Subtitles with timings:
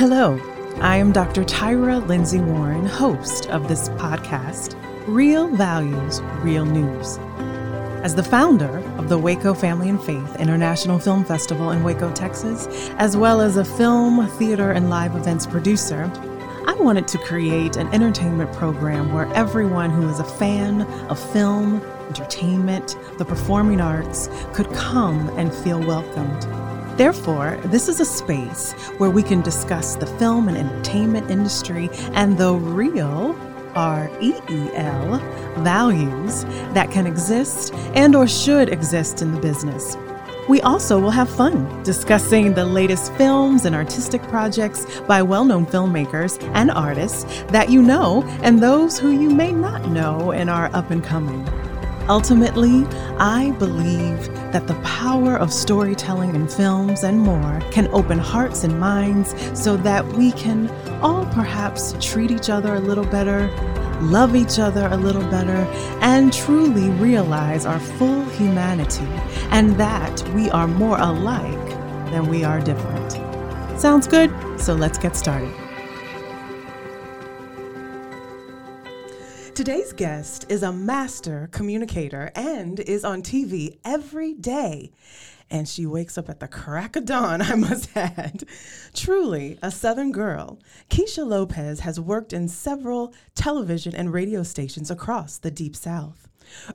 [0.00, 0.40] Hello,
[0.80, 1.44] I am Dr.
[1.44, 4.74] Tyra Lindsay Warren, host of this podcast,
[5.06, 7.18] Real Values, Real News.
[8.02, 12.66] As the founder of the Waco Family and Faith International Film Festival in Waco, Texas,
[12.96, 16.10] as well as a film, theater, and live events producer,
[16.66, 20.80] I wanted to create an entertainment program where everyone who is a fan
[21.10, 26.69] of film, entertainment, the performing arts could come and feel welcomed.
[27.00, 32.36] Therefore, this is a space where we can discuss the film and entertainment industry and
[32.36, 33.34] the real
[33.74, 35.16] R E E L
[35.64, 39.96] values that can exist and or should exist in the business.
[40.46, 45.64] We also will have fun discussing the latest films and artistic projects by well known
[45.64, 50.68] filmmakers and artists that you know and those who you may not know and are
[50.74, 51.48] up and coming.
[52.08, 52.84] Ultimately,
[53.18, 58.80] I believe that the power of storytelling in films and more can open hearts and
[58.80, 60.68] minds so that we can
[61.00, 63.48] all perhaps treat each other a little better,
[64.00, 65.66] love each other a little better,
[66.00, 69.06] and truly realize our full humanity
[69.50, 71.68] and that we are more alike
[72.10, 73.12] than we are different.
[73.80, 74.32] Sounds good?
[74.60, 75.59] So let's get started.
[79.60, 84.90] Today's guest is a master communicator and is on TV every day.
[85.50, 88.44] And she wakes up at the crack of dawn, I must add.
[88.94, 95.36] Truly a Southern girl, Keisha Lopez has worked in several television and radio stations across
[95.36, 96.29] the Deep South.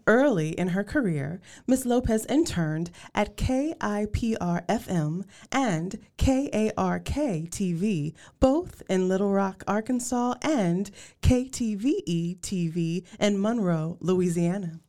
[0.08, 1.86] Early in her career, Ms.
[1.86, 12.40] Lopez interned at KIPR FM and KARK TV, both in Little Rock, Arkansas, and KTVE
[12.40, 14.80] TV in Monroe, Louisiana.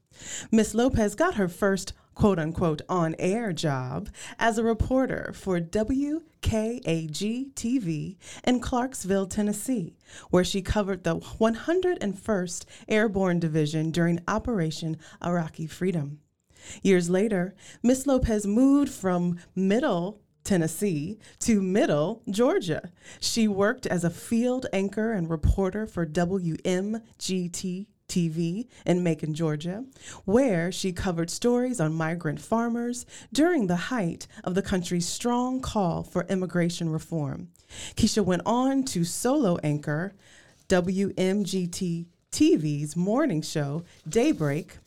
[0.50, 0.74] Ms.
[0.74, 4.08] Lopez got her first quote unquote on air job
[4.40, 6.22] as a reporter for WKAG
[7.52, 9.94] TV in Clarksville, Tennessee,
[10.30, 16.18] where she covered the 101st Airborne Division during Operation Iraqi Freedom.
[16.82, 22.90] Years later, Miss Lopez moved from Middle Tennessee to Middle, Georgia.
[23.20, 29.84] She worked as a field anchor and reporter for WMGT TV in Macon, Georgia,
[30.24, 36.02] where she covered stories on migrant farmers during the height of the country's strong call
[36.02, 37.48] for immigration reform.
[37.96, 40.14] Keisha went on to solo anchor
[40.68, 44.78] WMGT TV's morning show, Daybreak,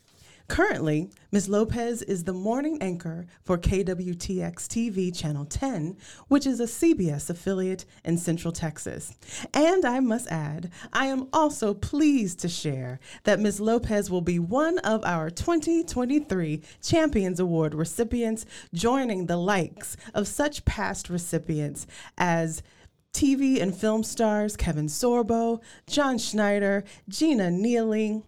[0.49, 1.47] Currently, Ms.
[1.47, 5.95] Lopez is the morning anchor for KWTX TV Channel 10,
[6.27, 9.13] which is a CBS affiliate in Central Texas.
[9.53, 13.59] And I must add, I am also pleased to share that Ms.
[13.61, 20.65] Lopez will be one of our 2023 Champions Award recipients, joining the likes of such
[20.65, 21.85] past recipients
[22.17, 22.63] as
[23.13, 28.23] TV and film stars Kevin Sorbo, John Schneider, Gina Neely,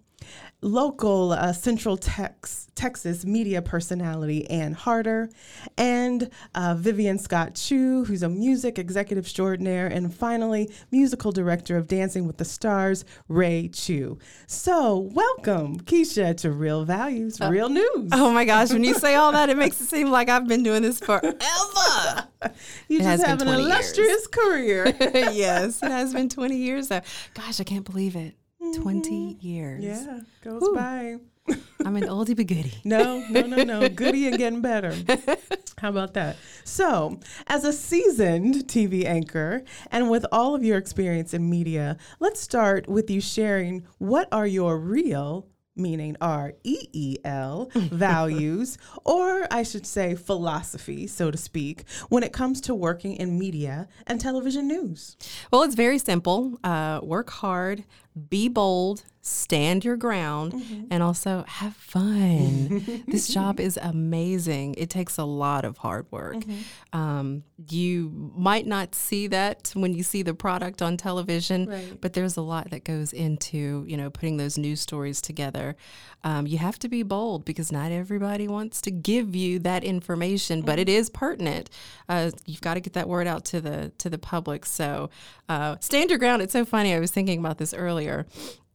[0.61, 5.29] local uh, Central Tex- Texas media personality Ann Harder,
[5.77, 11.87] and uh, Vivian Scott Chew, who's a music executive extraordinaire, and finally, musical director of
[11.87, 14.17] Dancing with the Stars, Ray Chew.
[14.47, 18.09] So, welcome, Keisha, to Real Values, uh, Real News.
[18.11, 20.63] Oh my gosh, when you say all that, it makes it seem like I've been
[20.63, 21.37] doing this forever.
[22.87, 24.27] you it just have an illustrious years.
[24.27, 24.95] career.
[25.31, 26.87] yes, it has been 20 years.
[26.87, 27.01] Though.
[27.33, 28.35] Gosh, I can't believe it.
[28.73, 29.47] 20 mm-hmm.
[29.47, 29.83] years.
[29.83, 31.17] Yeah, goes by.
[31.85, 32.73] I'm an oldie but goodie.
[32.83, 33.89] No, no, no, no.
[33.89, 34.95] goodie and getting better.
[35.77, 36.37] How about that?
[36.63, 42.39] So, as a seasoned TV anchor and with all of your experience in media, let's
[42.39, 49.47] start with you sharing what are your real meaning R E E L, values, or
[49.49, 54.19] I should say philosophy, so to speak, when it comes to working in media and
[54.19, 55.15] television news?
[55.51, 57.85] Well, it's very simple uh, work hard,
[58.29, 60.85] be bold, stand your ground, mm-hmm.
[60.89, 63.03] and also have fun.
[63.07, 64.75] this job is amazing.
[64.77, 66.37] It takes a lot of hard work.
[66.37, 66.99] Mm-hmm.
[66.99, 72.01] Um, you might not see that when you see the product on television, right.
[72.01, 75.75] but there's a lot that goes into you know putting those news stories together.
[76.23, 80.59] Um, you have to be bold because not everybody wants to give you that information,
[80.59, 80.65] mm-hmm.
[80.65, 81.69] but it is pertinent.
[82.09, 84.65] Uh, you've got to get that word out to the to the public.
[84.65, 85.09] So
[85.47, 86.41] uh, stand your ground.
[86.41, 86.93] It's so funny.
[86.93, 88.00] I was thinking about this earlier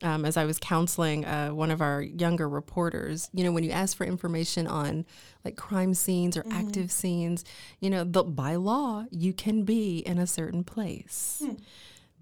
[0.02, 3.70] um, as I was counseling uh, one of our younger reporters, you know, when you
[3.70, 5.06] ask for information on
[5.44, 6.52] like crime scenes or mm-hmm.
[6.52, 7.44] active scenes,
[7.80, 11.42] you know, the, by law, you can be in a certain place.
[11.44, 11.54] Hmm.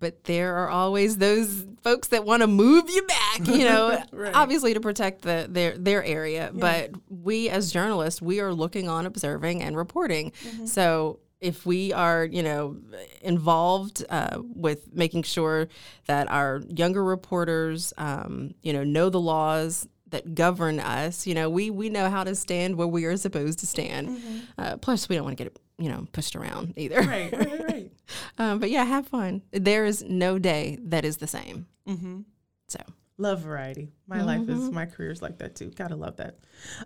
[0.01, 4.35] But there are always those folks that want to move you back, you know, right.
[4.35, 6.51] obviously to protect the their their area.
[6.53, 6.61] Yeah.
[6.61, 10.33] But we as journalists, we are looking on, observing, and reporting.
[10.33, 10.67] Mm-hmm.
[10.67, 12.79] So if we are, you know,
[13.21, 15.69] involved uh, with making sure
[16.07, 21.51] that our younger reporters, um, you know, know the laws that govern us, you know,
[21.51, 24.09] we we know how to stand where we are supposed to stand.
[24.09, 24.39] Mm-hmm.
[24.57, 27.03] Uh, plus, we don't want to get you know pushed around either.
[27.03, 27.93] Right, right, right.
[28.39, 29.43] um, but yeah, have fun.
[29.53, 31.67] There is no day that is the same.
[31.87, 32.21] mm-hmm.
[32.69, 32.79] So
[33.17, 33.93] Love variety.
[34.09, 35.71] My life is my career is like that too.
[35.71, 36.39] Gotta love that.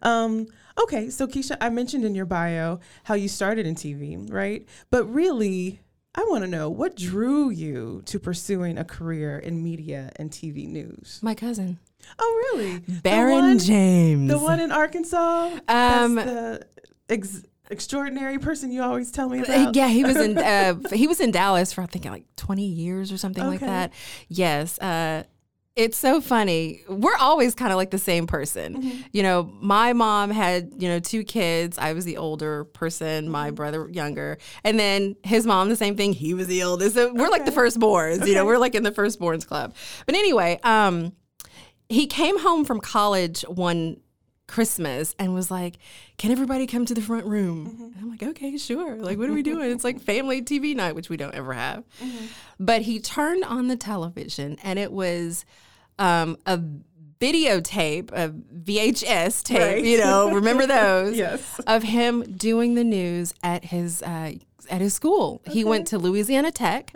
[0.03, 0.47] Um,
[0.79, 4.67] okay, so Keisha, I mentioned in your bio how you started in TV, right?
[4.91, 5.81] But really,
[6.15, 10.69] I want to know what drew you to pursuing a career in media and TV
[10.69, 11.19] news.
[11.23, 11.79] my cousin
[12.19, 12.79] Oh, really?
[13.03, 14.31] Baron the one, James.
[14.31, 15.59] the one in Arkansas.
[15.67, 16.65] Um, the
[17.09, 19.77] ex- extraordinary person you always tell me Uh, about.
[19.77, 23.11] Yeah, he was in uh, he was in Dallas for I think like twenty years
[23.13, 23.93] or something like that.
[24.29, 25.25] Yes, uh,
[25.79, 26.83] it's so funny.
[26.89, 28.83] We're always kind of like the same person.
[28.83, 29.01] Mm-hmm.
[29.13, 31.79] You know, my mom had you know two kids.
[31.79, 33.25] I was the older person.
[33.25, 33.33] Mm-hmm.
[33.33, 36.13] My brother younger, and then his mom the same thing.
[36.13, 36.97] He was the oldest.
[36.97, 37.61] So we're like the Okay.
[37.61, 38.27] firstborns.
[38.27, 39.75] You know, we're like in the firstborns club.
[40.05, 41.13] But anyway, um,
[41.89, 44.01] he came home from college one
[44.49, 45.79] Christmas and was like,
[46.17, 49.33] "Can everybody come to the front room?" And I'm like, "Okay, sure." Like, what are
[49.33, 49.71] we doing?
[49.71, 51.85] it's like family TV night, which we don't ever have.
[52.59, 55.45] But he turned on the television, and it was
[55.99, 56.61] um, a
[57.21, 59.59] videotape, a VHS tape.
[59.59, 59.85] Right.
[59.85, 61.17] You know, remember those?
[61.17, 61.61] Yes.
[61.67, 64.03] Of him doing the news at his.
[64.03, 64.33] Uh,
[64.71, 66.93] at his school, he went to Louisiana Tech,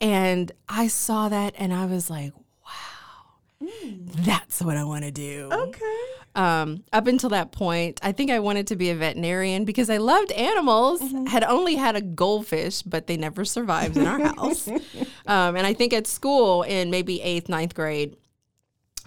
[0.00, 2.32] and I saw that, and I was like,
[2.66, 3.68] "Wow,
[4.16, 5.96] that's what I want to do." Okay.
[6.34, 9.98] um, up until that point, I think I wanted to be a veterinarian because I
[9.98, 11.02] loved animals.
[11.28, 14.68] Had only had a goldfish, but they never survived in our house.
[15.26, 18.14] Um, and I think at school in maybe eighth, ninth grade,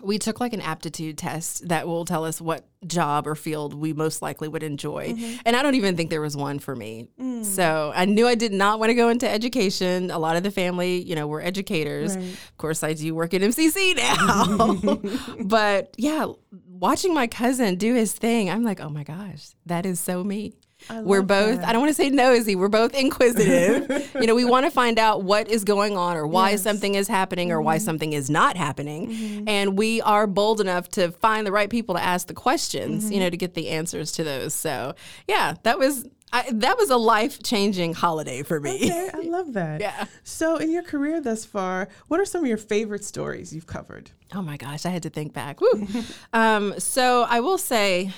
[0.01, 3.94] we took like an aptitude test that will tell us what job or field we
[3.94, 5.13] most likely would enjoy.
[5.13, 5.41] Mm-hmm.
[5.45, 7.07] And I don't even think there was one for me.
[7.19, 7.44] Mm.
[7.44, 10.11] So I knew I did not want to go into education.
[10.11, 12.15] A lot of the family, you know, were educators.
[12.15, 12.25] Right.
[12.25, 15.38] Of course, I do work at MCC now.
[15.44, 16.27] but yeah,
[16.67, 20.53] watching my cousin do his thing, I'm like, oh my gosh, that is so me.
[20.89, 21.68] We're both, that.
[21.68, 24.09] I don't want to say nosy, we're both inquisitive.
[24.15, 26.63] you know, we want to find out what is going on or why Yes.
[26.63, 27.85] something is happening or why mm-hmm.
[27.85, 29.09] something is not happening.
[29.09, 29.50] Mm-hmm.
[29.50, 33.12] And we are bold enough to find the right people to ask the questions, you
[33.12, 33.19] mm-hmm.
[33.19, 34.53] know, to get the answers to those.
[34.53, 34.95] So,
[35.27, 36.07] yeah, that was.
[36.33, 38.75] I, that was a life changing holiday for me.
[38.75, 39.79] Okay, I love that.
[39.79, 40.07] Yeah.
[40.25, 44.12] So, in your career thus far, what are some of your favorite stories you've covered?
[44.35, 45.62] Oh my gosh, I had to think back.
[45.62, 45.88] Woo.
[46.33, 48.12] um, so I will say,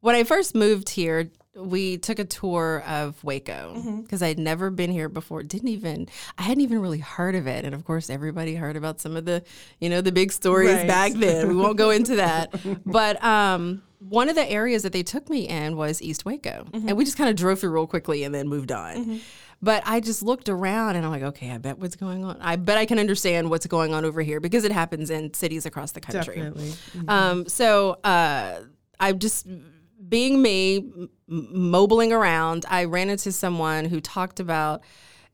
[0.00, 4.00] when I first moved here, we took a tour of Waco Mm-hmm.
[4.02, 5.42] because I'd never been here before.
[5.42, 6.08] Didn't even,
[6.38, 7.64] I hadn't even really heard of it.
[7.64, 9.42] And of course, everybody heard about some of the,
[9.80, 10.86] you know, the big stories Right.
[10.86, 11.48] back then.
[11.48, 12.54] We won't go into that.
[12.86, 16.66] But um, one of the areas that they took me in was East Waco.
[16.70, 16.88] Mm-hmm.
[16.88, 19.20] And we just kind of drove through real quickly and then moved on.
[19.60, 22.38] But I just looked around and I'm like, okay, I bet what's going on.
[22.40, 25.66] I bet I can understand what's going on over here because it happens in cities
[25.66, 26.36] across the country.
[26.36, 26.72] Definitely.
[27.08, 28.60] Um, so uh,
[28.98, 29.46] I just
[30.10, 34.82] being me, mobiling around, I ran into someone who talked about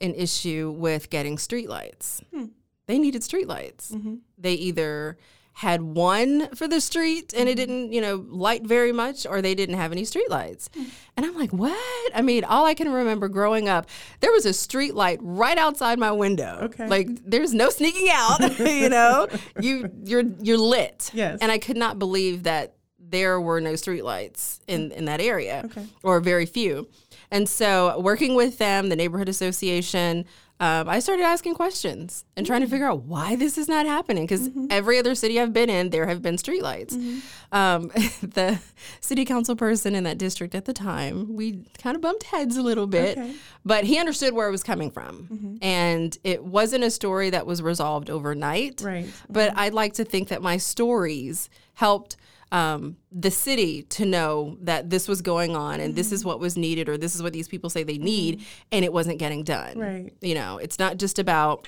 [0.00, 2.23] an issue with getting streetlights.
[2.32, 2.46] Hmm.
[2.87, 3.93] They needed streetlights.
[3.93, 4.17] Mm-hmm.
[4.38, 5.17] They either
[5.55, 7.56] had one for the street and it mm-hmm.
[7.56, 10.69] didn't, you know, light very much, or they didn't have any streetlights.
[10.75, 10.84] Hmm.
[11.17, 12.12] And I'm like, what?
[12.14, 13.88] I mean, all I can remember growing up,
[14.20, 16.58] there was a street light right outside my window.
[16.65, 16.86] Okay.
[16.86, 19.27] Like there's no sneaking out, you know.
[19.58, 21.10] You you're you're lit.
[21.15, 21.39] Yes.
[21.41, 22.75] And I could not believe that
[23.08, 24.93] there were no streetlights in mm.
[24.93, 25.86] in that area, Okay.
[26.03, 26.89] or very few.
[27.31, 30.27] And so, working with them, the neighborhood association,
[30.58, 32.70] um, I started asking questions and trying to mm.
[32.70, 34.25] figure out why this is not happening.
[34.25, 34.67] Because mm-hmm.
[34.70, 36.94] every other city I've been in, there have been streetlights.
[36.94, 37.19] Mm-hmm.
[37.53, 37.89] Um,
[38.22, 38.58] the
[39.01, 42.63] city council person in that district at the time, we kind of bumped heads a
[42.63, 43.34] little bit, Okay.
[43.67, 45.56] but he understood where it was coming from, mm-hmm.
[45.60, 48.81] and it wasn't a story that was resolved overnight.
[48.81, 49.08] Right.
[49.29, 52.17] But I'd like to think that my stories helped
[52.53, 56.56] um, the city to know that this was going on and this is what was
[56.56, 59.79] needed or this is what these people say they need and it wasn't getting done.
[59.79, 60.12] Right.
[60.20, 61.67] You know, it's not just about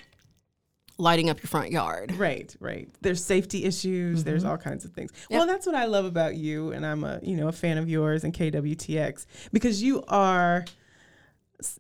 [0.99, 2.13] lighting up your front yard.
[2.17, 2.89] Right, right.
[3.01, 4.25] There's safety issues.
[4.25, 5.13] There's all kinds of things.
[5.31, 7.89] Well, that's what I love about you, and I'm a you know a fan of
[7.89, 10.65] yours and KWTX because you are,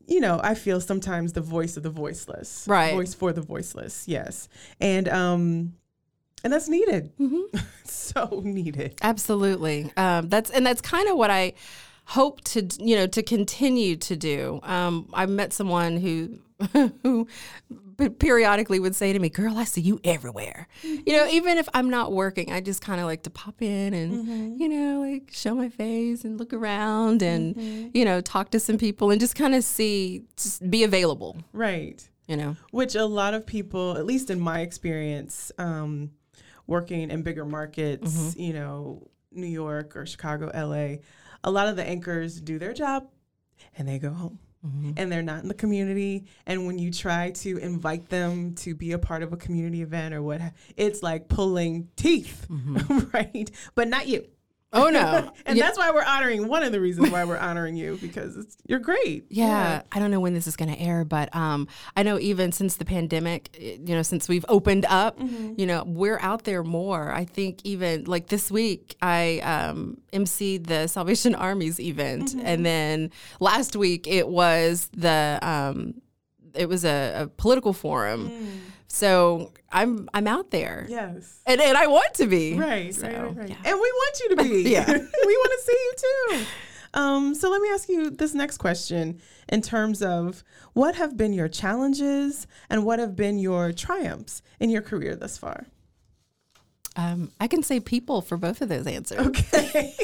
[0.06, 2.94] you know, I feel sometimes the voice of the voiceless, Right.
[2.94, 4.48] Voice for the voiceless, yes,
[4.80, 5.74] and um,
[6.44, 7.12] and that's needed.
[7.84, 8.98] so needed.
[9.02, 9.92] Absolutely.
[9.96, 11.54] Um, that's and that's kind of what I
[12.04, 14.60] hope to you know to continue to do.
[14.62, 16.38] Um, I met someone who
[17.02, 17.26] who
[18.18, 21.90] periodically would say to me, "Girl, I see you everywhere." You know, even if I'm
[21.90, 25.54] not working, I just kind of like to pop in and you know, like show
[25.54, 29.54] my face and look around and you know, talk to some people and just kind
[29.54, 31.36] of see, just be available.
[31.52, 32.08] Right.
[32.26, 32.56] You know.
[32.72, 36.10] Which a lot of people, at least in my experience, um,
[36.68, 38.40] working in bigger markets, mm-hmm.
[38.40, 40.98] you know, New York or Chicago, LA,
[41.42, 43.08] a lot of the anchors do their job
[43.76, 44.38] and they go home.
[44.64, 44.92] Mm-hmm.
[44.96, 46.26] And they're not in the community.
[46.44, 50.14] And when you try to invite them to be a part of a community event
[50.14, 50.40] or what,
[50.76, 53.08] it's like pulling teeth, mm-hmm.
[53.14, 53.50] right?
[53.76, 54.26] But not you.
[54.72, 55.30] Oh no.
[55.46, 55.64] And Yeah.
[55.64, 58.78] that's why we're honoring one of the reasons why we're honoring you because it's, you're
[58.80, 59.24] great.
[59.30, 62.52] Yeah, I don't know when this is going to air, but um, I know even
[62.52, 65.18] since the pandemic, eh, you know, since we've opened up,
[65.56, 67.10] you know, we're out there more.
[67.10, 73.10] I think even like this week, I um, emceed the Salvation Army's event, and then
[73.40, 75.94] last week it was the um,
[76.54, 78.30] it was a, a political forum.
[78.88, 81.40] So I'm I'm out there, Yes.
[81.46, 83.48] and and I want to be Right, So, right, right, right.
[83.50, 83.56] yeah.
[83.64, 84.70] And we want you to be.
[84.76, 84.86] Yeah.
[84.90, 85.92] we want to see you
[86.38, 86.44] too.
[86.94, 90.42] Um, so let me ask you this next question in terms of
[90.72, 95.36] what have been your challenges and what have been your triumphs in your career thus
[95.36, 95.66] far?
[96.98, 99.20] Um, I can say people for both of those answers.
[99.24, 99.94] Okay.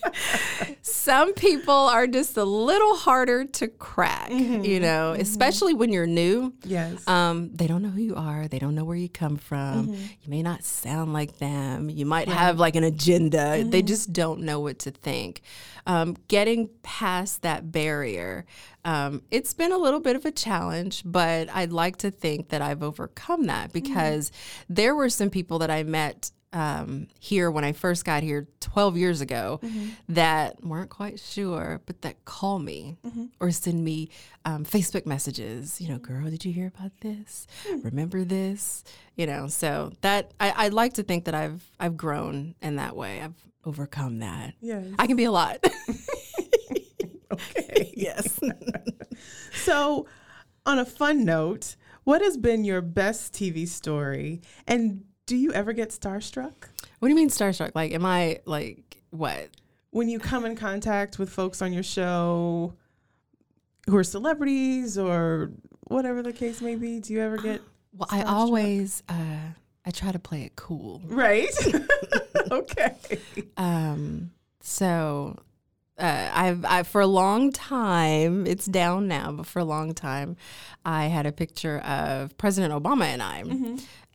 [0.82, 6.54] Some people are just a little harder to crack, you know, especially when you're new.
[6.62, 7.06] yes.
[7.08, 8.46] Um, they don't know who you are.
[8.46, 9.88] They don't know where you come from.
[9.88, 11.90] You may not sound like them.
[11.90, 13.64] You might have like an agenda.
[13.64, 15.42] They just don't know what to think.
[15.84, 18.46] Um, getting past that barrier,
[18.84, 22.62] um, it's been a little bit of a challenge, but I'd like to think that
[22.62, 24.32] I've overcome that because
[24.68, 28.96] there were some people that I met um, here when I first got here 12
[28.96, 29.60] years ago
[30.08, 32.96] that weren't quite sure, but that call me
[33.38, 34.08] or send me
[34.44, 35.80] um, Facebook messages.
[35.80, 37.46] You know, girl, did you hear about this?
[37.84, 38.82] Remember this?
[39.16, 42.96] You know, so that I, I'd like to think that I've I've grown in that
[42.96, 43.20] way.
[43.20, 43.34] I've
[43.64, 44.54] overcome that.
[44.60, 44.86] yes.
[44.98, 45.62] I can be a lot.
[47.32, 47.92] Okay.
[47.96, 48.38] yes.
[49.52, 50.06] So,
[50.64, 54.40] on a fun note, what has been your best TV story?
[54.66, 56.54] And do you ever get starstruck?
[56.98, 57.72] what do you mean starstruck?
[57.74, 59.50] Like, am I like what?
[59.90, 62.74] when you come in contact with folks on your show
[63.88, 65.50] who are celebrities or
[65.88, 67.60] whatever the case may be, do you ever get
[67.92, 69.50] Well, I always uh,
[69.84, 71.02] I try to play it cool.
[71.06, 71.48] right?
[72.50, 72.94] okay.
[73.56, 75.36] Um, so
[76.00, 80.36] uh, I've I, for a long time, it's down now, but for a long time,
[80.84, 83.42] I had a picture of President Obama and I.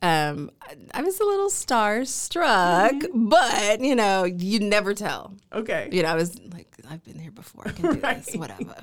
[0.02, 5.34] Um, I, I was a little starstruck, but you know, you never tell.
[5.52, 5.88] Okay.
[5.92, 7.64] You know, I was like, I've been here before.
[7.66, 8.02] I can do this,
[8.34, 8.38] Right.
[8.38, 8.74] whatever.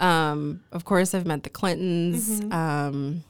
[0.00, 2.42] Um, of course, I've met the Clintons.
[2.52, 3.24] Um,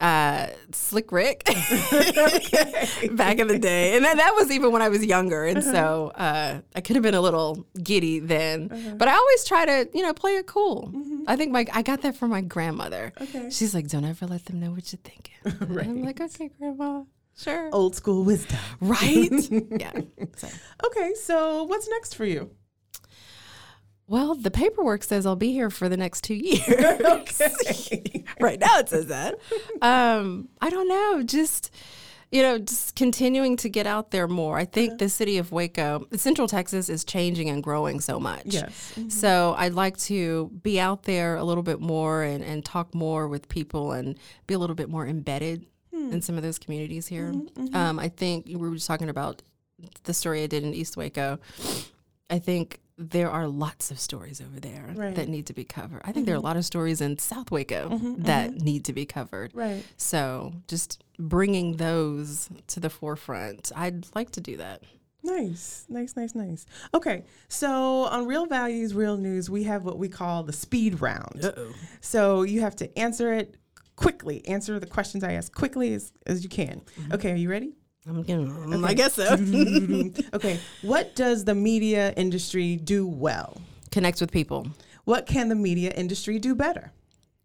[0.00, 1.44] uh, Slick Rick
[3.12, 6.12] back in the day, and that, that was even when I was younger, and so
[6.14, 8.96] uh, I could have been a little giddy then.
[8.98, 10.92] But I always try to, you know, play it cool.
[11.26, 13.12] I think my I got that from my grandmother.
[13.20, 13.50] Okay.
[13.50, 15.34] She's like, "Don't ever let them know what you're thinking."
[15.76, 17.04] And I'm like, "Okay, grandma,
[17.36, 18.58] sure." Old school wisdom.
[18.80, 19.30] Right?
[19.50, 19.92] yeah.
[20.36, 20.48] So.
[20.86, 22.50] Okay, so what's next for you?
[24.08, 27.00] Well, the paperwork says I'll be here for the next two years.
[27.00, 28.24] Okay.
[28.40, 29.38] right now it says that.
[29.82, 31.22] Um, I don't know.
[31.22, 31.70] Just
[32.32, 34.58] you know, just continuing to get out there more.
[34.58, 34.96] I think uh-huh.
[34.98, 38.46] the city of Waco, Central Texas, is changing and growing so much.
[38.46, 38.94] Yes.
[38.96, 39.08] Mm-hmm.
[39.10, 43.28] So I'd like to be out there a little bit more and, and talk more
[43.28, 46.12] with people and be a little bit more embedded hmm.
[46.12, 47.30] in some of those communities here.
[47.30, 47.76] Mm-hmm, mm-hmm.
[47.76, 49.42] Um, I think we were just talking about
[50.02, 51.38] the story I did in East Waco.
[52.28, 55.14] I think there are lots of stories over there Right.
[55.14, 56.00] that need to be covered.
[56.04, 56.46] I think there are a mm-hmm.
[56.46, 58.22] lot of stories in South Waco mm-hmm, mm-hmm.
[58.22, 59.52] that need to be covered.
[59.54, 59.84] Right.
[59.96, 64.82] So just bringing those to the forefront, I'd like to do that.
[65.22, 66.66] Nice, nice, nice, nice.
[66.94, 71.44] Okay, so on Real Values, Real News, we have what we call the speed round.
[71.44, 71.72] Uh-oh.
[72.00, 73.56] So you have to answer it
[73.96, 74.46] quickly.
[74.46, 76.80] Answer the questions I ask quickly as, as you can.
[77.12, 77.74] Okay, are you ready?
[78.08, 79.24] I'm gonna, I guess so.
[80.34, 83.60] okay, what does the media industry do well?
[83.90, 84.68] Connect with people,
[85.04, 86.92] What can the media industry do better?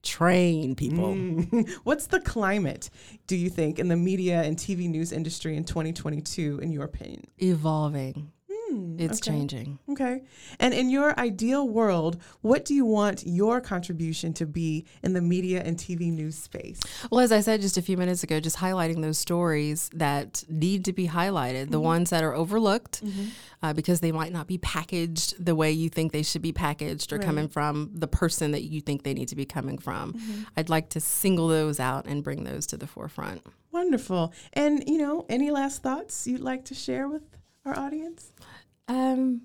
[0.03, 1.13] train people.
[1.13, 1.69] Mm.
[1.83, 2.89] What's the climate,
[3.27, 7.23] do you think, in the media and TV news industry in 2022, in your opinion?
[7.37, 8.31] Evolving.
[8.71, 9.79] Hmm, it's changing.
[9.89, 10.21] Okay.
[10.59, 15.21] And in your ideal world, what do you want your contribution to be in the
[15.21, 16.79] media and TV news space?
[17.11, 20.85] Well, as I said just a few minutes ago, just highlighting those stories that need
[20.85, 21.85] to be highlighted, the mm-hmm.
[21.85, 23.25] ones that are overlooked mm-hmm.
[23.61, 27.11] uh, because they might not be packaged the way you think they should be packaged
[27.11, 30.13] or coming from the person that you think they need to be coming from.
[30.13, 30.43] Mm-hmm.
[30.55, 33.45] I'd like to single those out and bring those to the forefront.
[33.71, 34.33] Wonderful.
[34.53, 37.23] And, you know, any last thoughts you'd like to share with
[37.65, 38.31] our audience?
[38.91, 39.41] Um,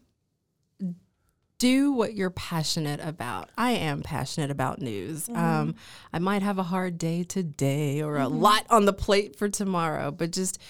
[1.59, 3.51] do what you're passionate about.
[3.57, 5.29] I am passionate about news.
[5.29, 5.77] Um,
[6.13, 10.11] I might have a hard day today or a lot on the plate for tomorrow,
[10.11, 10.61] but just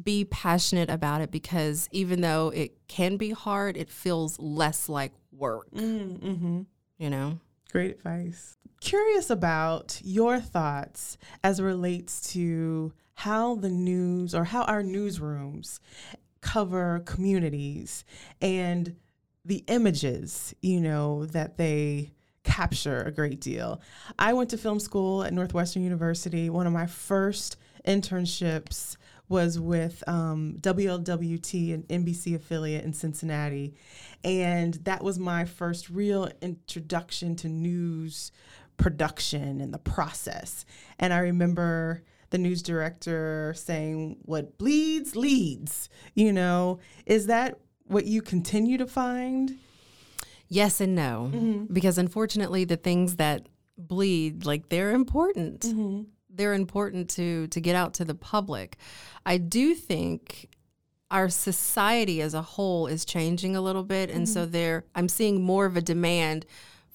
[0.00, 5.12] be passionate about it because even though it can be hard, it feels less like
[5.32, 5.70] work.
[5.72, 6.62] Mm-hmm.
[6.98, 7.40] You know?
[7.72, 8.56] Great advice.
[8.80, 15.80] Curious about your thoughts as it relates to how the news or how our newsrooms
[16.46, 18.04] cover communities
[18.40, 18.94] and
[19.44, 22.12] the images, you know, that they
[22.44, 23.80] capture a great deal.
[24.16, 26.48] I went to film school at Northwestern University.
[26.48, 28.96] One of my first internships
[29.28, 33.74] was with um, WLWT, an NBC affiliate in Cincinnati.
[34.22, 38.30] And that was my first real introduction to news
[38.76, 40.64] production and the process.
[41.00, 42.04] And I remember
[42.36, 45.88] the news director saying, What bleeds, leads.
[46.14, 49.56] You know, is that what you continue to find?
[50.48, 51.72] Yes and no, mm-hmm.
[51.72, 55.60] because unfortunately, the things that bleed, like they're important.
[55.60, 56.02] Mm-hmm.
[56.28, 58.76] They're important to to get out to the public.
[59.24, 60.50] I do think
[61.10, 64.50] our society as a whole is changing a little bit, and so mm-hmm.
[64.50, 66.44] there, I'm seeing more of a demand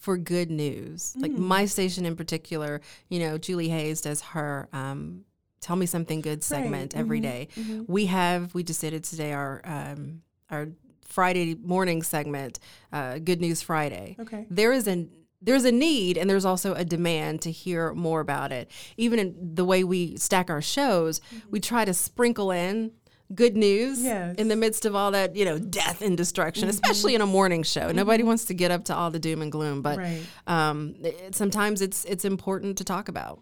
[0.02, 1.14] for good news.
[1.16, 1.38] Like mm.
[1.38, 4.68] my station in particular, you know, Julie Hayes does her.
[4.74, 5.26] Um,
[5.62, 7.48] Tell me something good segment every day.
[7.88, 9.32] We have we just did it today.
[9.32, 10.70] Our um, our
[11.06, 12.60] Friday morning segment,
[12.92, 14.16] uh, Good News Friday.
[14.20, 14.48] Okay.
[14.50, 18.52] There is an there's a need and there's also a demand to hear more about
[18.52, 18.72] it.
[18.98, 22.92] Even in the way we stack our shows, we try to sprinkle in
[23.36, 24.36] good news Yes.
[24.38, 27.64] in the midst of all that, you know, death and destruction, especially in a morning
[27.64, 27.92] show.
[27.92, 30.22] Nobody wants to get up to all the doom and gloom, but Right.
[30.48, 33.42] um, it, sometimes it's it's important to talk about.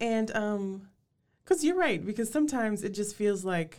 [0.00, 0.88] And um
[1.44, 3.78] cuz you're right because sometimes it just feels like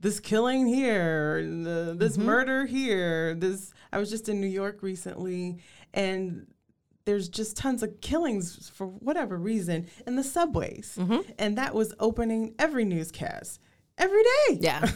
[0.00, 5.58] this killing here, the, this murder here, this I was just in New York recently
[5.94, 6.46] and
[7.04, 10.96] there's just tons of killings for whatever reason in the subways.
[11.38, 13.60] And that was opening every newscast
[13.98, 14.58] every day.
[14.60, 14.88] Yeah.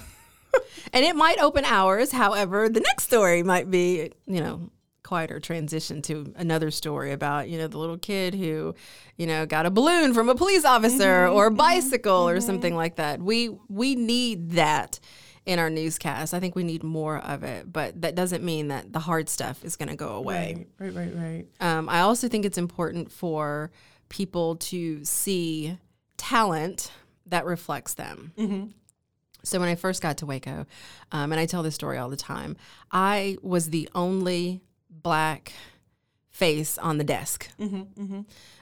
[0.92, 2.12] and it might open hours.
[2.12, 4.70] However, the next story might be, you know,
[5.07, 8.75] quieter transition to another story about, you know, the little kid who,
[9.16, 12.97] you know, got a balloon from a police officer or a bicycle or something like
[12.97, 13.21] that.
[13.21, 15.01] We we need that
[15.47, 16.35] in our newscast.
[16.35, 19.64] I think we need more of it, but that doesn't mean that the hard stuff
[19.64, 20.66] is going to go away.
[20.81, 21.47] Right, right, right, right.
[21.61, 23.71] Um, I also think it's important for
[24.09, 25.79] people to see
[26.16, 26.90] talent
[27.27, 28.33] that reflects them.
[29.45, 30.66] So when I first got to Waco,
[31.12, 32.57] um, and I tell this story all the time,
[32.90, 34.62] I was the only
[35.02, 35.52] black
[36.30, 37.48] face on the desk.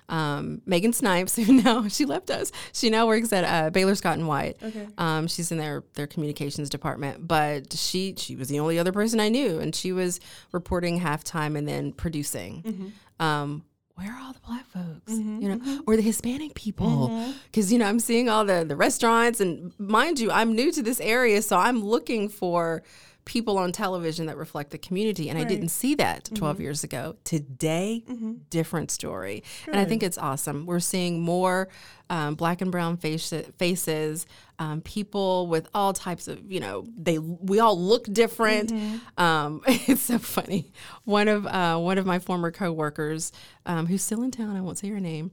[0.08, 4.18] Um, Megan Snipes, who now she left us, she now works at uh, Baylor Scott
[4.18, 4.56] and White.
[4.62, 4.86] Okay.
[4.98, 9.18] Um, she's in their their communications department, but she she was the only other person
[9.20, 10.20] I knew, and she was
[10.52, 12.92] reporting halftime and then producing.
[13.18, 13.64] Um,
[13.96, 15.12] where are all the black folks?
[15.12, 17.08] You know, or the Hispanic people?
[17.46, 20.82] Because you know, I'm seeing all the the restaurants, and mind you, I'm new to
[20.82, 22.82] this area, so I'm looking for
[23.24, 27.16] people on television that reflect the community, and I didn't see that 12 years ago.
[27.24, 28.04] Today,
[28.50, 30.66] different story, and I think it's awesome.
[30.66, 31.68] We're seeing more
[32.10, 34.26] um, black and brown face, faces,
[34.58, 38.72] um, people with all types of, you know, they we all look different.
[39.16, 40.72] Um, it's so funny.
[41.04, 43.32] One of uh, one of my former coworkers,
[43.66, 45.32] um, who's still in town, I won't say her name.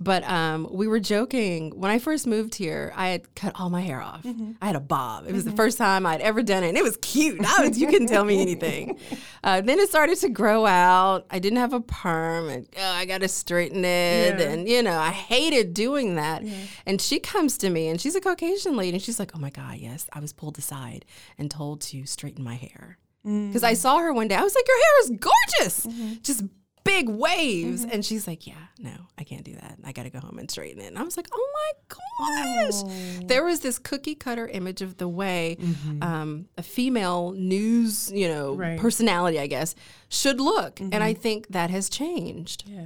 [0.00, 2.92] But um, we were joking when I first moved here.
[2.94, 4.24] I had cut all my hair off.
[4.62, 5.26] I had a bob.
[5.26, 7.44] It was the first time I'd ever done it, and it was cute.
[7.44, 8.98] I was, you couldn't tell me anything.
[9.44, 11.24] Uh, then it started to grow out.
[11.30, 14.38] I didn't have a perm, and oh, I got to straighten it.
[14.38, 14.48] Yeah.
[14.48, 16.42] And you know, I hated doing that.
[16.84, 19.50] And she comes to me, and she's a Caucasian lady, and she's like, "Oh my
[19.50, 21.04] God, yes, I was pulled aside
[21.38, 24.66] and told to straighten my hair." Because I saw her one day, I was like,
[24.66, 26.42] "Your hair is gorgeous, just
[26.84, 27.90] big waves." Mm-hmm.
[27.92, 29.78] And she's like, "Yeah, no, I can't do that.
[29.84, 32.82] I got to go home and straighten it." And I was like, "Oh my gosh!"
[32.84, 33.26] Oh.
[33.26, 36.02] There was this cookie cutter image of the way mm-hmm.
[36.02, 38.78] um, a female news, you know, Right.
[38.78, 39.74] personality, I guess,
[40.08, 41.22] should look, and I mm-hmm.
[41.22, 42.64] think that has changed.
[42.66, 42.84] Yeah.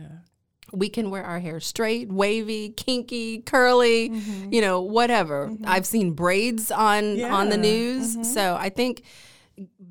[0.75, 4.11] we can wear our hair straight, wavy, kinky, curly,
[4.51, 5.53] you know, whatever.
[5.67, 7.63] I've seen braids on on the Yeah.
[7.63, 8.33] news.
[8.33, 9.03] So I think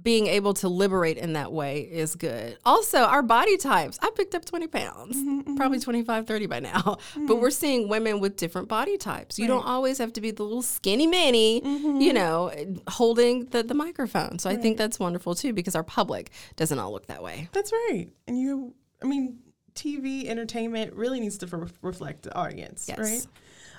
[0.02, 2.58] being able to liberate in that way is good.
[2.66, 4.00] Also, our body types.
[4.02, 6.98] I picked up 20 pounds, probably 25, 30 by now.
[7.28, 9.38] But we're seeing women with different body types.
[9.38, 11.62] You don't always have to be the little skinny mini,
[12.04, 12.52] you know,
[12.88, 14.40] holding the, the microphone.
[14.40, 17.50] So I think that's wonderful too because our public doesn't all look that way.
[17.54, 18.08] That's right.
[18.28, 19.40] And you, I mean,
[19.76, 23.00] TV entertainment really needs to re- reflect the audience, Yes.
[23.00, 23.28] right?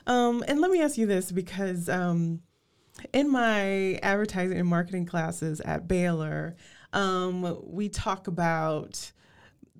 [0.06, 2.40] Um, and let me ask you this because um,
[3.12, 6.56] in my advertising and marketing classes at Baylor,
[6.92, 9.12] um, we talk about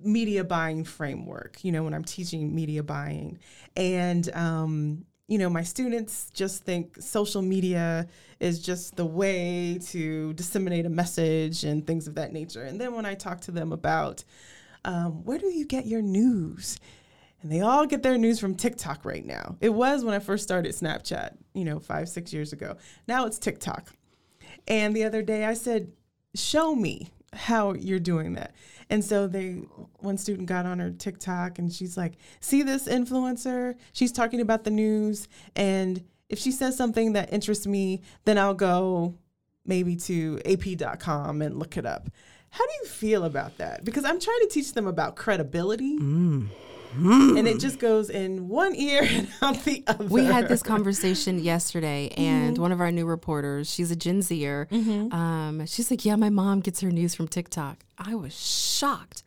[0.03, 3.39] media buying framework, you know, when I'm teaching media buying.
[3.75, 8.07] And, um, you know, my students just think social media
[8.39, 12.63] is just the way to disseminate a message and things of that nature.
[12.63, 14.23] And then when I talk to them about
[14.85, 16.77] um, where do you get your news?
[17.43, 19.57] And they all get their news from TikTok right now.
[19.59, 22.77] It was when I first started Snapchat, you know, five, six years ago.
[23.07, 23.89] Now it's TikTok.
[24.67, 25.91] And the other day I said,
[26.33, 28.55] show me how you're doing that.
[28.89, 29.63] And so they
[29.99, 33.75] one student got on her TikTok and she's like, see this influencer?
[33.91, 38.55] She's talking about the news and if she says something that interests me, then I'll
[38.55, 39.15] go
[39.65, 42.09] maybe to ap.com and look it up.
[42.49, 43.83] How do you feel about that?
[43.83, 45.97] Because I'm trying to teach them about credibility.
[45.99, 46.47] Mm.
[46.95, 50.05] And it just goes in one ear and out the other.
[50.05, 54.67] We had this conversation yesterday, and one of our new reporters, she's a Gen Zer.
[54.71, 59.23] Um, she's like, "Yeah, my mom gets her news from TikTok." I was shocked.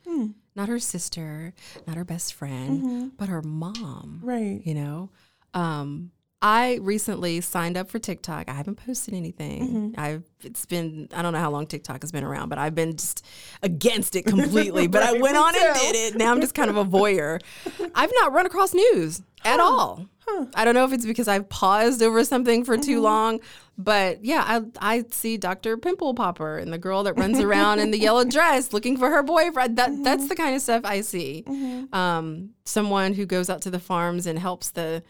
[0.54, 1.52] Not her sister,
[1.86, 4.20] not her best friend, but her mom.
[4.22, 4.62] Right.
[4.64, 5.10] You know,
[5.52, 6.12] um,
[6.46, 8.48] I recently signed up for TikTok.
[8.48, 9.62] I haven't posted anything.
[9.68, 10.00] Mm-hmm.
[10.00, 12.92] I've it's been I don't know how long TikTok has been around, but I've been
[12.92, 13.26] just
[13.64, 14.86] against it completely.
[14.86, 16.16] but I went on and did it.
[16.16, 17.42] Now I'm just kind of a voyeur.
[17.96, 20.06] I've not run across news at all.
[20.54, 23.02] I don't know if it's because I've paused over something for too mm-hmm.
[23.02, 23.40] long,
[23.76, 25.76] but yeah, I I see Dr.
[25.76, 29.24] Pimple Popper and the girl that runs around in the yellow dress looking for her
[29.24, 29.78] boyfriend.
[29.78, 30.28] That that's mm-hmm.
[30.28, 31.42] the kind of stuff I see.
[31.92, 35.02] Um, someone who goes out to the farms and helps the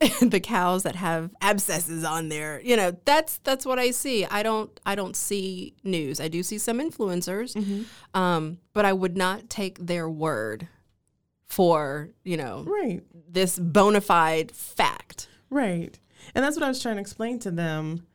[0.20, 2.60] the cows that have abscesses on there.
[2.62, 4.24] You know, that's that's what I see.
[4.26, 6.20] I don't I don't see news.
[6.20, 7.56] I do see some influencers,
[8.14, 10.68] um, but I would not take their word
[11.46, 13.02] for you know Right.
[13.28, 15.28] this bona fide fact.
[15.48, 15.98] Right.
[16.34, 18.06] And that's what I was trying to explain to them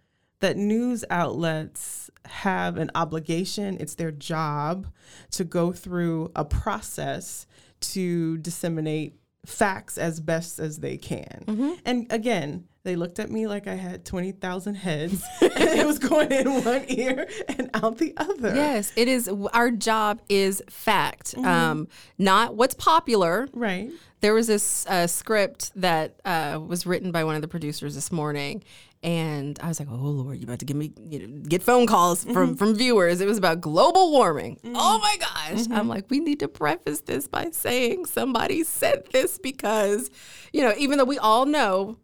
[0.41, 4.87] that news outlets have an obligation, it's their job
[5.31, 7.45] to go through a process
[7.79, 9.15] to disseminate
[9.45, 11.79] facts as best as they can.
[11.85, 16.31] And again, they looked at me like I had 20,000 heads and it was going
[16.31, 18.55] in one ear and out the other.
[18.55, 19.27] Yes, it is.
[19.53, 23.47] Our job is fact, um, not what's popular.
[23.53, 23.91] Right.
[24.21, 28.11] There was this uh, script that uh, was written by one of the producers this
[28.11, 28.63] morning,
[29.03, 31.87] and I was like, "Oh Lord, you about to give me you know, get phone
[31.87, 32.53] calls from mm-hmm.
[32.55, 34.57] from viewers?" It was about global warming.
[34.57, 34.75] Mm-hmm.
[34.75, 35.65] Oh my gosh!
[35.67, 35.87] I'm mm-hmm.
[35.87, 40.11] like, we need to preface this by saying somebody said this because,
[40.53, 41.97] you know, even though we all know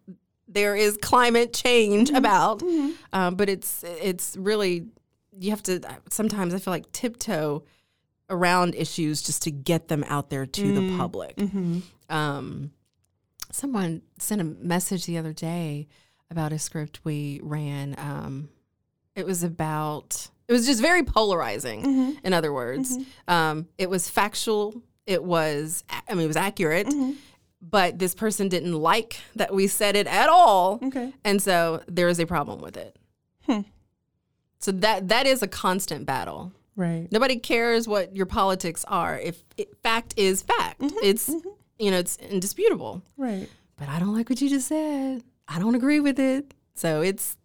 [0.48, 2.62] there is climate change about,
[3.12, 4.86] um, but it's it's really
[5.38, 7.64] you have to uh, sometimes I feel like tiptoe
[8.28, 11.38] around issues just to get them out there to the public.
[12.10, 12.72] Um,
[13.52, 15.86] someone sent a message the other day
[16.30, 17.94] about a script we ran.
[17.98, 18.48] Um,
[19.14, 22.26] it was about, it was just very polarizing, mm-hmm.
[22.26, 22.96] in other words.
[22.96, 23.32] Mm-hmm.
[23.34, 26.86] Um, it was factual, it was, I mean, it was accurate.
[26.86, 27.12] Mm-hmm.
[27.60, 31.12] But this person didn't like that we said it at all, Okay.
[31.24, 32.96] and so there is a problem with it.
[33.46, 33.62] Hmm.
[34.60, 36.52] So that that is a constant battle.
[36.76, 37.08] Right.
[37.10, 39.18] Nobody cares what your politics are.
[39.18, 41.28] If it, fact is fact, it's
[41.80, 43.02] you know it's indisputable.
[43.16, 43.48] Right.
[43.76, 45.24] But I don't like what you just said.
[45.48, 46.52] I don't agree with it.
[46.74, 47.36] So it's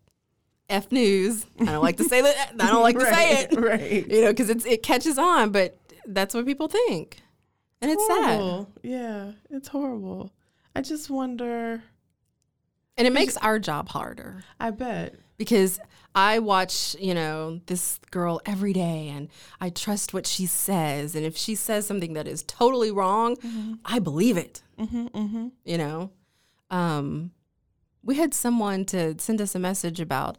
[0.70, 1.46] f news.
[1.60, 2.54] I don't like to say that.
[2.60, 3.58] I don't like to say it.
[3.60, 4.08] Right.
[4.08, 5.52] You know, because it catches on.
[5.52, 7.22] But that's what people think,
[7.82, 8.40] and it's sad.
[8.40, 8.70] horrible.
[8.84, 10.32] Yeah, it's horrible.
[10.76, 11.82] I just wonder.
[12.98, 14.44] And it makes our job harder.
[14.60, 15.16] I bet.
[15.38, 15.80] because
[16.16, 21.16] I watch, you know, this girl every day and I trust what she says.
[21.16, 23.74] And if she says something that is totally wrong, mm-hmm.
[23.84, 24.62] I believe it.
[24.80, 25.48] Mm-hmm, mm-hmm.
[25.66, 26.12] You know?
[26.70, 27.32] Um,
[28.04, 30.38] we had someone to send us a message about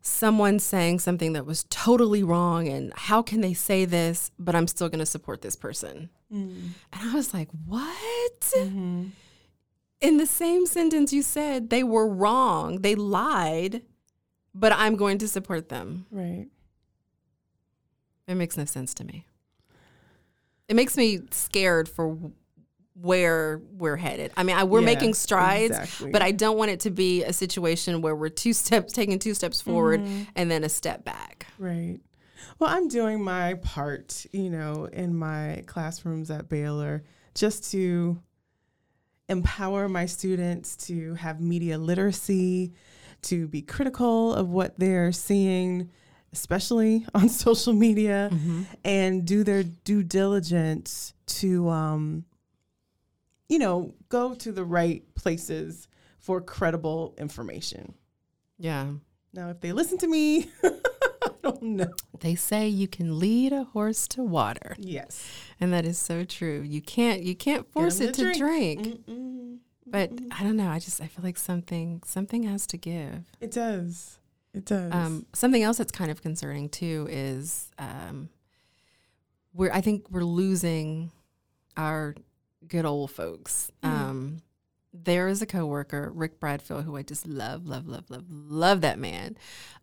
[0.00, 4.66] someone saying something that was totally wrong and how can they say this, but I'm
[4.66, 6.10] still going to support this person.
[6.32, 6.70] Mm.
[6.92, 8.40] And I was like, what?
[8.40, 9.06] Mm-hmm.
[10.00, 13.82] In the same sentence, you said they were wrong, they lied,
[14.54, 16.06] but I'm going to support them.
[16.10, 16.46] Right.
[18.28, 19.26] It makes no sense to me.
[20.68, 22.18] It makes me scared for
[23.00, 24.32] where we're headed.
[24.36, 26.10] I mean, I, we're Yeah, making strides, exactly.
[26.10, 29.34] but I don't want it to be a situation where we're two steps taking two
[29.34, 30.22] steps forward Mm-hmm.
[30.36, 31.46] and then a step back.
[31.58, 31.98] Right.
[32.58, 38.20] Well, I'm doing my part, you know, in my classrooms at Baylor just to
[39.28, 42.72] empower my students to have media literacy,
[43.22, 45.90] to be critical of what they're seeing,
[46.32, 48.30] especially on social media,
[48.84, 52.24] and do their due diligence to, um,
[53.48, 57.94] you know, go to the right places for credible information.
[58.58, 58.92] Yeah.
[59.32, 61.92] Now, if they listen to me, I don't know.
[62.20, 64.74] They say you can lead a horse to water.
[64.78, 65.26] Yes.
[65.60, 66.62] And that is so true.
[66.62, 68.38] You can't you can't force it to drink.
[68.82, 69.06] drink.
[69.06, 69.58] Mm-mm.
[69.86, 70.68] But I don't know.
[70.68, 73.24] I just I feel like something something has to give.
[73.40, 74.18] It does.
[74.52, 74.92] It does.
[74.92, 78.28] Um, something else that's kind of concerning too is um,
[79.54, 81.10] we're I think we're losing
[81.76, 82.14] our
[82.66, 83.70] good old folks.
[83.82, 84.38] Um,
[84.92, 88.98] there is a coworker, Rick Bradfield, who I just love, love, love, love, love that
[88.98, 89.36] man.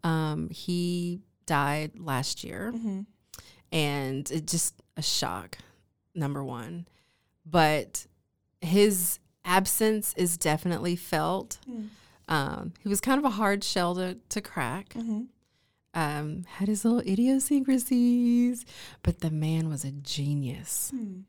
[0.03, 3.05] Um, he died last year, Mhm.
[3.71, 5.57] and it just a shock.
[6.17, 6.87] Number one,
[7.45, 8.07] but
[8.61, 11.59] his absence is definitely felt.
[11.69, 11.89] Mm.
[12.27, 14.89] Um, he was kind of a hard shell to, to crack.
[14.93, 15.27] Mhm.
[15.93, 18.65] Um, had his little idiosyncrasies,
[19.03, 20.89] but the man was a genius.
[20.91, 21.21] Hmm.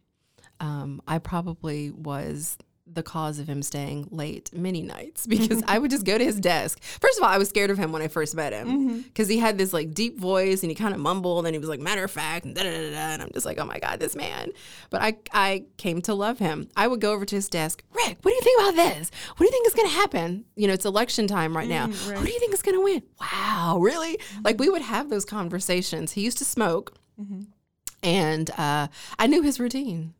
[0.61, 5.90] Um, I probably was the cause of him staying late many nights because I would
[5.90, 6.81] just go to his desk.
[6.83, 8.99] First of all, I was scared of him when I first met him mm-hmm.
[9.01, 11.69] because he had this like deep voice and he kind of mumbled and he was
[11.69, 12.97] like matter of fact and da da da da.
[12.97, 14.51] And I'm just like, oh my god, this man.
[14.90, 16.69] But I I came to love him.
[16.77, 17.83] I would go over to his desk.
[17.92, 19.11] Rick, what do you think about this?
[19.37, 20.45] What do you think is going to happen?
[20.55, 21.87] You know, it's election time right now.
[21.87, 23.03] Mm-hmm, Who do you think is going to win?
[23.21, 24.16] Wow, really?
[24.16, 24.42] Mm-hmm.
[24.45, 26.12] Like we would have those conversations.
[26.12, 26.95] He used to smoke,
[28.07, 28.88] and uh,
[29.19, 30.14] I knew his routine.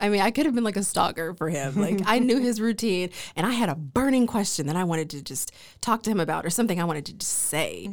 [0.00, 1.74] I mean, I could have been like a stalker for him.
[1.82, 5.22] Like I knew his routine and I had a burning question that I wanted to
[5.22, 7.88] just talk to him about or something I wanted to just say.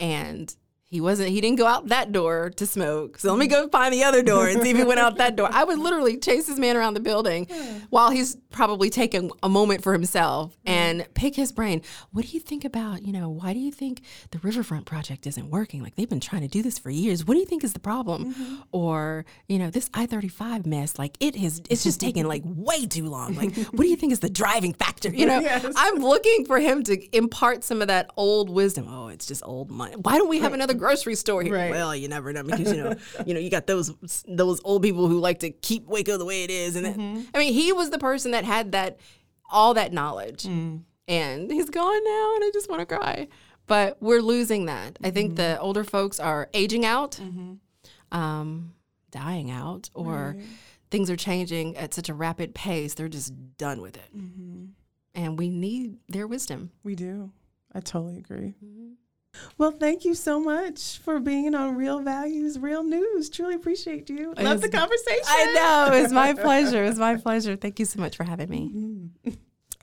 [0.00, 0.54] And
[0.92, 3.18] he wasn't he didn't go out that door to smoke.
[3.18, 5.36] So let me go find the other door and see if he went out that
[5.36, 5.48] door.
[5.50, 7.46] I would literally chase this man around the building
[7.88, 11.80] while he's probably taking a moment for himself and pick his brain.
[12.10, 14.02] What do you think about, you know, why do you think
[14.32, 15.82] the Riverfront project isn't working?
[15.82, 17.24] Like they've been trying to do this for years.
[17.24, 18.34] What do you think is the problem?
[18.34, 18.56] Mm-hmm.
[18.72, 23.06] Or, you know, this I-35 mess, like it has it's just taking like way too
[23.06, 23.34] long.
[23.34, 25.08] Like what do you think is the driving factor?
[25.08, 25.72] You know, Yes.
[25.74, 28.86] I'm looking for him to impart some of that old wisdom.
[28.90, 29.96] Oh, it's just old money.
[29.96, 31.54] Why don't we have another grocery store here?
[31.54, 31.70] Right.
[31.70, 32.94] Well, you never know because you know,
[33.26, 33.94] you know, you got those
[34.26, 37.22] those old people who like to keep Waco the way it is, and then, mm-hmm.
[37.34, 38.98] I mean, he was the person that had that
[39.50, 40.82] all that knowledge, mm.
[41.06, 43.28] and he's gone now, and I just want to cry.
[43.66, 44.98] But we're losing that.
[45.04, 45.52] I think mm-hmm.
[45.52, 48.18] the older folks are aging out, mm-hmm.
[48.18, 48.74] um,
[49.10, 50.36] dying out, or
[50.90, 52.94] things are changing at such a rapid pace.
[52.94, 54.10] They're just done with it,
[55.14, 56.72] and we need their wisdom.
[56.82, 57.30] We do.
[57.74, 58.54] I totally agree.
[59.58, 63.30] Well, thank you so much for being on Real Values, Real News.
[63.30, 64.34] Truly appreciate you.
[64.38, 65.24] Love the conversation.
[65.26, 65.96] I know.
[65.96, 66.84] It's my pleasure.
[66.84, 67.56] It's my pleasure.
[67.56, 68.70] Thank you so much for having me.
[68.74, 69.30] Mm-hmm.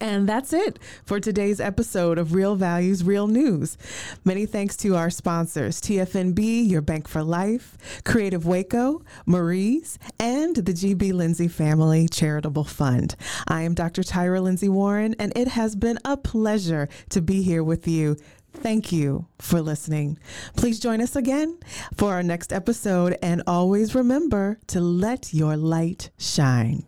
[0.01, 3.77] And that's it for today's episode of Real Values, Real News.
[4.23, 10.71] Many thanks to our sponsors TFNB, Your Bank for Life, Creative Waco, Marie's, and the
[10.71, 13.17] GB Lindsay Family Charitable Fund.
[13.49, 14.01] I am Dr.
[14.01, 18.15] Tyra Lindsay Warren, and it has been a pleasure to be here with you.
[18.53, 20.19] Thank you for listening.
[20.55, 21.57] Please join us again
[21.95, 26.85] for our next episode, and always remember to let your light shine.